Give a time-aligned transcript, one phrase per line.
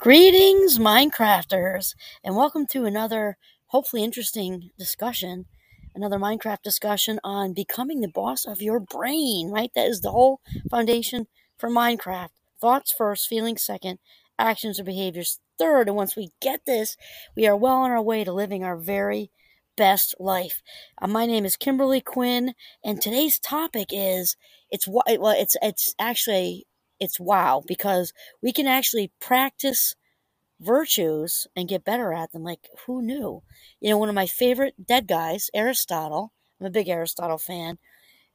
[0.00, 3.36] Greetings, Minecrafters, and welcome to another
[3.66, 5.44] hopefully interesting discussion,
[5.94, 9.70] another Minecraft discussion on becoming the boss of your brain, right?
[9.74, 10.40] That is the whole
[10.70, 11.26] foundation
[11.58, 12.30] for Minecraft.
[12.58, 13.98] Thoughts first, feelings second,
[14.38, 15.86] actions or behaviors third.
[15.86, 16.96] And once we get this,
[17.36, 19.30] we are well on our way to living our very
[19.76, 20.62] best life.
[21.02, 24.36] Uh, my name is Kimberly Quinn, and today's topic is
[24.70, 26.66] it's well, it's it's actually
[27.00, 28.12] it's wow because
[28.42, 29.94] we can actually practice
[30.60, 32.44] virtues and get better at them.
[32.44, 33.42] Like, who knew?
[33.80, 37.78] You know, one of my favorite dead guys, Aristotle, I'm a big Aristotle fan,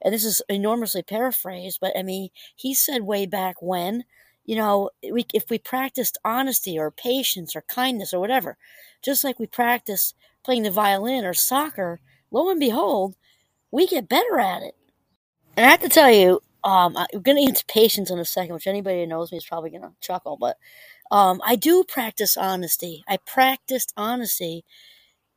[0.01, 4.03] and this is enormously paraphrased, but I mean, he said way back when,
[4.43, 8.57] you know, we, if we practiced honesty or patience or kindness or whatever,
[9.01, 11.99] just like we practice playing the violin or soccer,
[12.31, 13.15] lo and behold,
[13.71, 14.75] we get better at it.
[15.57, 18.55] And I have to tell you, um, I'm to get into patience in a second,
[18.55, 20.57] which anybody who knows me is probably to chuckle, but
[21.11, 23.03] um, I do practice honesty.
[23.07, 24.65] I practiced honesty.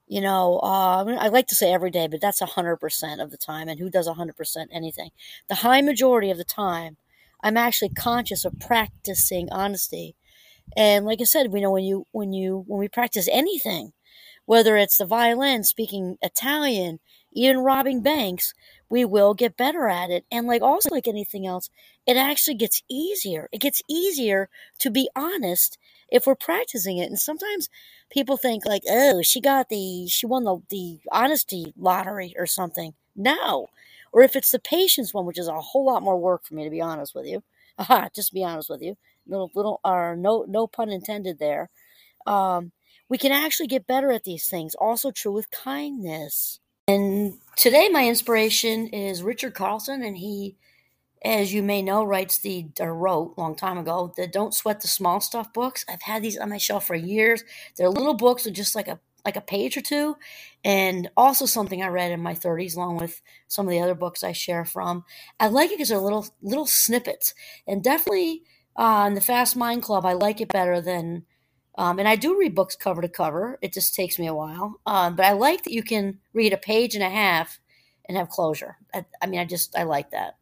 [0.06, 3.69] You know, uh, I like to say every day, but that's 100% of the time.
[3.69, 5.11] And who does 100% anything?
[5.48, 6.97] The high majority of the time,
[7.42, 10.16] I'm actually conscious of practicing honesty.
[10.77, 13.92] And like I said, we know when you when you when we practice anything,
[14.47, 17.00] whether it's the violin, speaking Italian,
[17.33, 18.55] even robbing banks,
[18.91, 20.25] we will get better at it.
[20.31, 21.70] And like also like anything else,
[22.06, 23.48] it actually gets easier.
[23.53, 24.48] It gets easier
[24.81, 27.09] to be honest if we're practicing it.
[27.09, 27.69] And sometimes
[28.11, 32.94] people think like, oh, she got the she won the the honesty lottery or something.
[33.14, 33.69] No.
[34.12, 36.64] Or if it's the patience one, which is a whole lot more work for me
[36.64, 37.42] to be honest with you.
[37.78, 38.97] Aha, just to be honest with you.
[39.27, 41.69] Little little or no no pun intended there.
[42.27, 42.72] Um,
[43.09, 44.75] we can actually get better at these things.
[44.75, 46.61] Also true with kindness.
[46.89, 50.56] And today, my inspiration is Richard Carlson, and he,
[51.25, 54.81] as you may know, writes the or wrote a long time ago the "Don't Sweat
[54.81, 55.84] the Small Stuff" books.
[55.89, 57.44] I've had these on my shelf for years.
[57.77, 60.16] They're little books with just like a like a page or two,
[60.64, 64.25] and also something I read in my 30s, along with some of the other books
[64.25, 65.05] I share from.
[65.38, 67.34] I like it because they're little little snippets,
[67.66, 68.44] and definitely
[68.76, 71.26] uh, the Fast Mind Club, I like it better than
[71.78, 73.56] um, and I do read books cover to cover.
[73.62, 74.81] It just takes me a while.
[74.84, 77.61] Um, but I like that you can read a page and a half
[78.06, 78.77] and have closure.
[78.93, 80.37] I, I, mean, I just, I like that.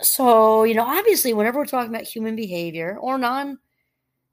[0.00, 3.58] So, you know, obviously, whenever we're talking about human behavior or non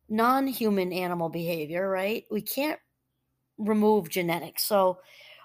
[0.09, 2.79] non human animal behavior, right, we can't
[3.59, 4.63] remove genetics.
[4.63, 4.97] So,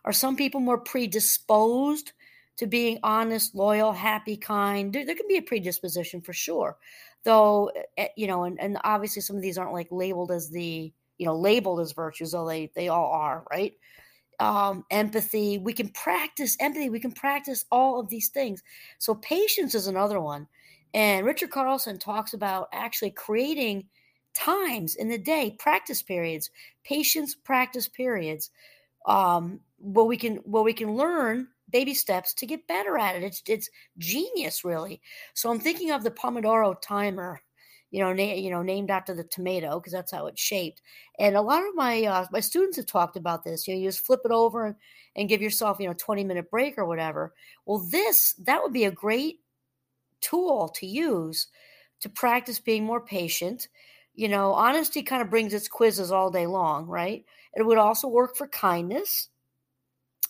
[0.06, 2.12] are some people more predisposed
[2.56, 4.92] to being honest, loyal, happy, kind?
[4.92, 6.76] There, there can be a predisposition for sure.
[7.24, 10.50] Though eh, eh, you know and, and obviously some of these aren't like labeled as
[10.50, 13.72] the you know labeled as virtues though they they all are right?
[14.40, 18.62] Um empathy we can practice empathy we can practice all of these things.
[18.98, 20.48] So patience is another one.
[20.94, 23.88] And richard carlson talks about actually creating
[24.34, 26.50] times in the day practice periods
[26.84, 28.50] patience practice periods
[29.06, 33.24] um where we can where we can learn baby steps to get better at it.
[33.24, 33.68] It's it's
[33.98, 35.02] genius, really.
[35.34, 37.42] So I'm thinking of the Pomodoro timer,
[37.90, 40.80] you know, na- you know, named after the tomato because that's how it's shaped.
[41.18, 43.66] And a lot of my uh, my students have talked about this.
[43.66, 44.76] You know, you just flip it over and,
[45.16, 47.34] and give yourself, you know, 20 minute break or whatever.
[47.66, 49.40] Well, this that would be a great
[50.20, 51.48] tool to use
[52.00, 53.68] to practice being more patient.
[54.14, 57.24] You know, honesty kind of brings its quizzes all day long, right?
[57.54, 59.28] It would also work for kindness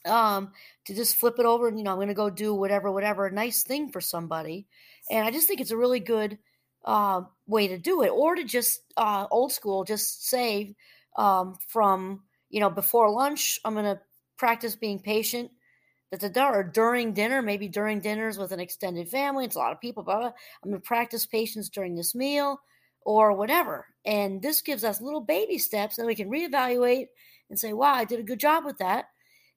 [0.06, 0.52] um,
[0.86, 3.26] to just flip it over and you know I'm going to go do whatever, whatever
[3.26, 4.66] a nice thing for somebody,
[5.10, 6.38] and I just think it's a really good
[6.84, 10.74] uh, way to do it, or to just uh, old school, just say
[11.16, 14.00] um, from you know before lunch I'm going to
[14.36, 15.50] practice being patient.
[16.16, 19.80] Da, or during dinner, maybe during dinners with an extended family, it's a lot of
[19.80, 20.04] people.
[20.04, 20.26] Blah, blah.
[20.62, 22.60] I'm going to practice patience during this meal
[23.04, 23.86] or whatever.
[24.04, 27.08] And this gives us little baby steps that we can reevaluate
[27.50, 29.06] and say, wow, I did a good job with that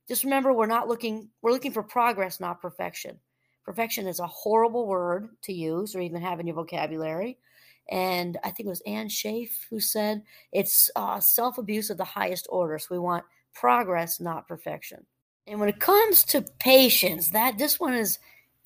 [0.08, 3.20] just remember we're not looking we're looking for progress not perfection.
[3.66, 7.38] Perfection is a horrible word to use or even have in your vocabulary.
[7.90, 12.48] And i think it was anne Schaef who said it's uh, self-abuse of the highest
[12.50, 15.06] order so we want progress not perfection.
[15.46, 18.20] And when it comes to patience that this one is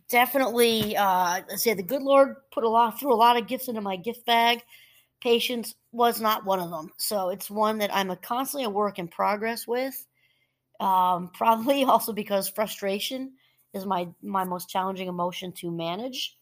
[0.10, 3.68] definitely uh let's say the good lord put a lot threw a lot of gifts
[3.68, 4.62] into my gift bag.
[5.22, 6.90] Patience was not one of them.
[6.98, 10.06] So it's one that i'm a constantly a work in progress with
[10.82, 13.34] um, probably also because frustration
[13.74, 16.38] is my my most challenging emotion to manage.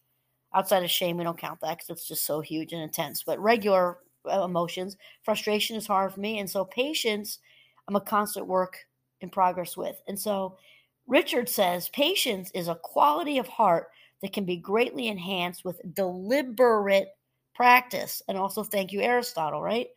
[0.52, 3.22] Outside of shame, we don't count that because it's just so huge and intense.
[3.22, 3.98] But regular
[4.28, 7.38] uh, emotions, frustration is hard for me, and so patience,
[7.86, 8.76] I'm a constant work
[9.20, 10.02] in progress with.
[10.08, 10.56] And so,
[11.06, 13.88] Richard says patience is a quality of heart
[14.22, 17.08] that can be greatly enhanced with deliberate
[17.54, 18.20] practice.
[18.28, 19.62] And also, thank you, Aristotle.
[19.62, 19.88] Right?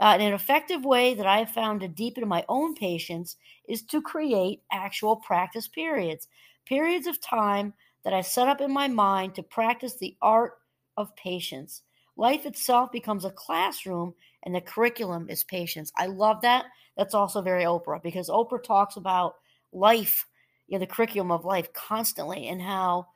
[0.00, 4.02] Uh, an effective way that I have found to deepen my own patience is to
[4.02, 6.28] create actual practice periods,
[6.66, 7.72] periods of time
[8.04, 10.54] that I set up in my mind to practice the art
[10.96, 11.82] of patience.
[12.16, 15.92] Life itself becomes a classroom, and the curriculum is patience.
[15.96, 16.66] I love that.
[16.96, 19.36] That's also very Oprah because Oprah talks about
[19.72, 20.26] life,
[20.68, 23.08] you know, the curriculum of life constantly, and how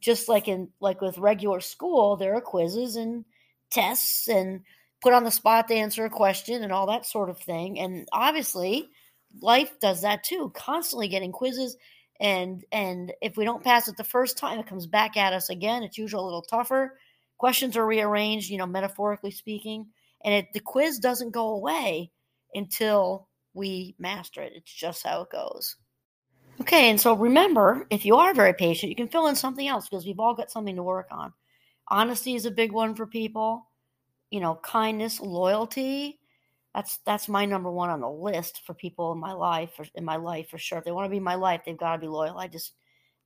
[0.00, 3.24] just like in like with regular school, there are quizzes and
[3.70, 4.62] tests and
[5.04, 7.78] put on the spot to answer a question and all that sort of thing.
[7.78, 8.88] And obviously,
[9.42, 11.76] life does that too, constantly getting quizzes.
[12.20, 15.50] And and if we don't pass it the first time, it comes back at us
[15.50, 15.82] again.
[15.82, 16.98] It's usually a little tougher.
[17.36, 19.88] Questions are rearranged, you know, metaphorically speaking,
[20.24, 22.10] and it, the quiz doesn't go away
[22.54, 24.52] until we master it.
[24.54, 25.76] It's just how it goes.
[26.62, 29.88] Okay, and so remember, if you are very patient, you can fill in something else
[29.88, 31.32] because we've all got something to work on.
[31.88, 33.66] Honesty is a big one for people
[34.34, 36.18] you know, kindness, loyalty.
[36.74, 40.04] That's that's my number one on the list for people in my life, or in
[40.04, 40.78] my life for sure.
[40.78, 42.36] If they want to be my life, they've got to be loyal.
[42.36, 42.72] I just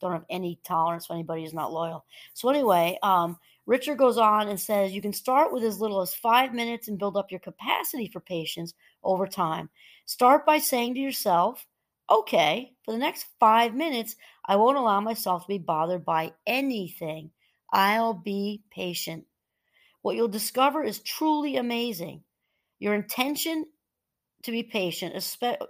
[0.02, 2.04] don't have any tolerance for anybody who's not loyal.
[2.34, 6.14] So anyway, um, Richard goes on and says you can start with as little as
[6.14, 9.70] five minutes and build up your capacity for patience over time.
[10.04, 11.66] Start by saying to yourself,
[12.10, 14.14] okay, for the next five minutes,
[14.44, 17.30] I won't allow myself to be bothered by anything.
[17.72, 19.24] I'll be patient
[20.08, 22.22] what you'll discover is truly amazing.
[22.78, 23.66] Your intention
[24.42, 25.12] to be patient,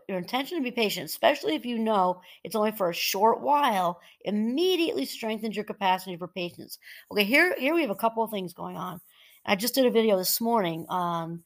[0.09, 3.99] your intention to be patient, especially if you know it's only for a short while,
[4.25, 6.79] immediately strengthens your capacity for patience.
[7.11, 9.01] Okay, here here we have a couple of things going on.
[9.45, 11.43] I just did a video this morning on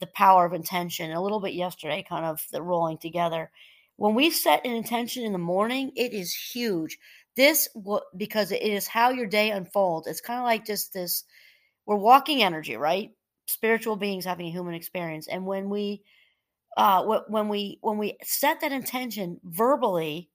[0.00, 3.48] the power of intention, a little bit yesterday, kind of the rolling together.
[3.94, 6.98] When we set an intention in the morning, it is huge.
[7.36, 7.68] This
[8.16, 10.08] because it is how your day unfolds.
[10.08, 11.22] It's kind of like just this
[11.86, 13.12] we're walking energy, right?
[13.46, 16.02] Spiritual beings having a human experience, and when we
[16.76, 20.30] uh, when we when we set that intention verbally,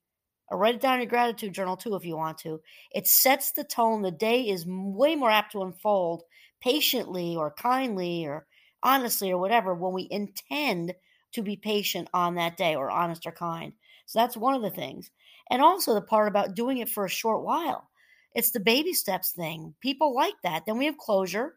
[0.49, 2.61] or write it down in your gratitude journal too, if you want to.
[2.93, 4.01] It sets the tone.
[4.01, 6.23] The day is way more apt to unfold
[6.61, 8.47] patiently or kindly or
[8.83, 10.93] honestly or whatever when we intend
[11.33, 13.73] to be patient on that day or honest or kind.
[14.05, 15.11] So that's one of the things.
[15.51, 17.89] And also the part about doing it for a short while.
[18.35, 19.73] It's the baby steps thing.
[19.81, 20.65] People like that.
[20.65, 21.55] Then we have closure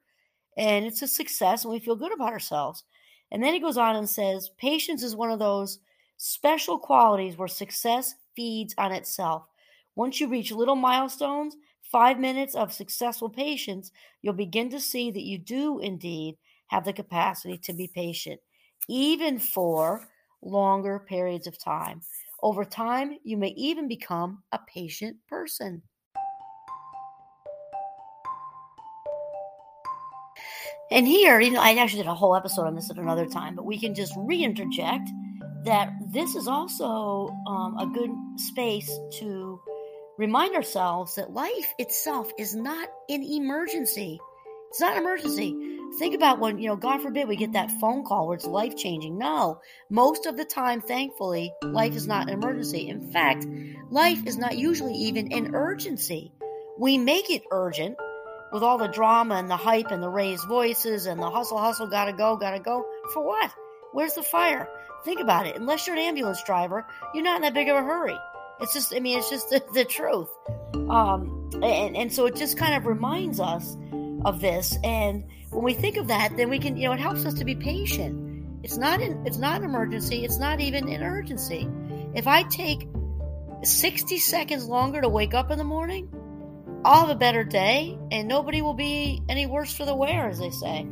[0.56, 2.84] and it's a success and we feel good about ourselves.
[3.30, 5.78] And then he goes on and says, patience is one of those
[6.19, 9.48] special qualities where success feeds on itself.
[9.96, 13.90] Once you reach little milestones, five minutes of successful patience,
[14.22, 16.36] you'll begin to see that you do indeed
[16.69, 18.40] have the capacity to be patient,
[18.88, 20.08] even for
[20.40, 22.00] longer periods of time.
[22.42, 25.82] Over time, you may even become a patient person.
[30.93, 33.56] And here, you know, I actually did a whole episode on this at another time,
[33.56, 35.09] but we can just reinterject
[35.65, 38.91] that this is also um, a good space
[39.21, 39.59] to
[40.19, 44.21] remind ourselves that life itself is not an emergency.
[44.69, 45.56] It's not an emergency.
[45.99, 48.77] Think about when, you know, God forbid we get that phone call where it's life
[48.77, 49.17] changing.
[49.17, 52.91] No, most of the time, thankfully, life is not an emergency.
[52.91, 53.47] In fact,
[53.91, 56.33] life is not usually even an urgency.
[56.79, 57.97] We make it urgent
[58.52, 61.87] with all the drama and the hype and the raised voices and the hustle, hustle,
[61.87, 62.84] gotta go, gotta go.
[63.12, 63.50] For what?
[63.93, 64.69] Where's the fire?
[65.05, 65.56] Think about it.
[65.56, 68.17] Unless you're an ambulance driver, you're not in that big of a hurry.
[68.60, 70.29] It's just, I mean, it's just the, the truth.
[70.74, 73.77] Um, and, and so it just kind of reminds us
[74.24, 74.77] of this.
[74.84, 77.44] And when we think of that, then we can, you know, it helps us to
[77.44, 78.62] be patient.
[78.62, 80.24] It's not an, it's not an emergency.
[80.24, 81.69] It's not even an urgency.
[82.15, 82.86] If I take
[83.65, 86.08] 60 seconds longer to wake up in the morning,
[86.84, 90.41] I'll have a better day, and nobody will be any worse for the wear, as
[90.41, 90.86] they say.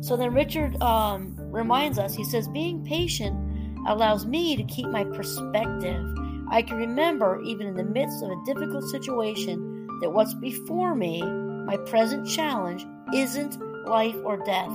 [0.00, 3.36] So then Richard um, reminds us, he says, being patient
[3.86, 6.02] allows me to keep my perspective.
[6.50, 11.22] I can remember, even in the midst of a difficult situation, that what's before me,
[11.22, 14.72] my present challenge, isn't life or death,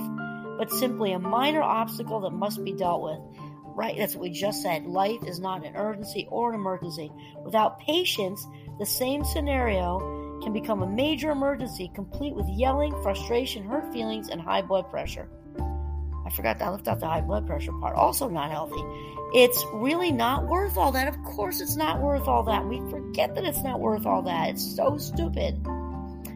[0.58, 3.20] but simply a minor obstacle that must be dealt with.
[3.76, 3.98] Right?
[3.98, 4.86] That's what we just said.
[4.86, 7.12] Life is not an urgency or an emergency.
[7.46, 8.46] Without patience,
[8.78, 14.42] the same scenario can become a major emergency, complete with yelling, frustration, hurt feelings, and
[14.42, 15.30] high blood pressure.
[16.26, 17.96] I forgot I left out the high blood pressure part.
[17.96, 18.84] Also, not healthy.
[19.34, 21.08] It's really not worth all that.
[21.08, 22.68] Of course, it's not worth all that.
[22.68, 24.50] We forget that it's not worth all that.
[24.50, 25.60] It's so stupid.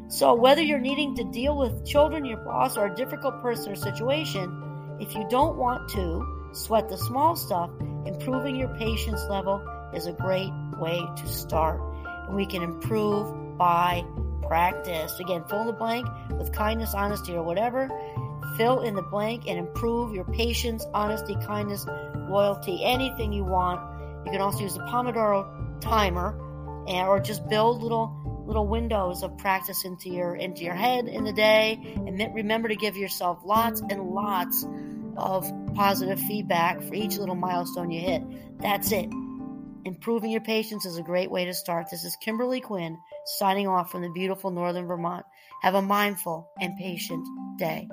[0.08, 3.76] So, whether you're needing to deal with children, your boss, or a difficult person or
[3.76, 7.70] situation, if you don't want to sweat the small stuff,
[8.06, 11.82] improving your patience level is a great way to start.
[12.28, 14.04] And we can improve by
[14.48, 15.20] practice.
[15.20, 16.08] Again, fill in the blank
[16.38, 17.90] with kindness, honesty, or whatever.
[18.58, 21.86] fill in the blank and improve your patience, honesty, kindness,
[22.30, 23.80] loyalty, anything you want.
[24.26, 26.38] You can also use the Pomodoro timer
[26.88, 31.24] and, or just build little little windows of practice into your into your head in
[31.24, 34.66] the day and remember to give yourself lots and lots
[35.16, 38.22] of positive feedback for each little milestone you hit.
[38.60, 39.10] That's it.
[39.86, 41.88] Improving your patience is a great way to start.
[41.92, 45.26] This is Kimberly Quinn signing off from the beautiful northern Vermont.
[45.62, 47.26] Have a mindful and patient
[47.58, 47.90] day.